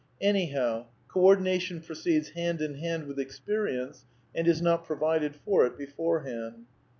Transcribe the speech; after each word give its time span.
Anyhow, 0.21 0.87
co 1.07 1.19
ordination 1.21 1.79
proceeds 1.81 2.29
hand 2.29 2.59
in 2.59 2.73
hand 2.79 3.05
with 3.05 3.19
experience, 3.19 4.03
and 4.33 4.47
is 4.47 4.59
not 4.59 4.83
pro 4.83 4.97
vided 4.97 5.35
for 5.35 5.63
it 5.67 5.77
beforehand. 5.77 6.65